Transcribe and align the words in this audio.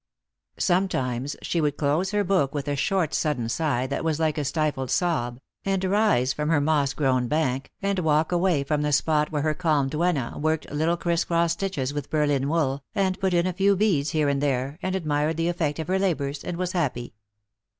Sometimes 0.57 1.35
she 1.43 1.61
would 1.61 1.77
close 1.77 2.09
her 2.09 2.23
boot 2.23 2.53
with 2.53 2.67
a 2.67 2.75
short 2.75 3.13
sudden 3.13 3.47
sigh, 3.49 3.85
that 3.85 4.03
was 4.03 4.17
tike 4.17 4.39
a 4.39 4.43
stifled 4.43 4.89
sob, 4.89 5.39
and 5.63 5.83
rise 5.83 6.33
from 6.33 6.49
her 6.49 6.59
moss 6.59 6.93
grown 6.93 7.27
bank, 7.27 7.71
and 7.83 7.99
walk 7.99 8.31
away 8.31 8.63
from 8.63 8.81
the 8.81 8.91
spot 8.93 9.31
where 9.31 9.43
her 9.43 9.53
calm 9.53 9.89
duenna 9.89 10.33
worked 10.39 10.67
tittle 10.67 10.97
criss 10.97 11.23
cross 11.23 11.53
stitches 11.53 11.93
with 11.93 12.09
Berlin 12.09 12.49
wool, 12.49 12.83
and 12.95 13.19
put 13.19 13.35
in 13.35 13.45
a 13.45 13.53
few 13.53 13.75
beads 13.75 14.09
here 14.09 14.27
and 14.27 14.41
there, 14.41 14.79
and 14.81 14.95
admired 14.95 15.37
the 15.37 15.49
effect 15.49 15.77
of 15.77 15.87
her 15.87 15.99
labours, 15.99 16.43
and 16.43 16.57
was 16.57 16.71
happy. 16.71 17.13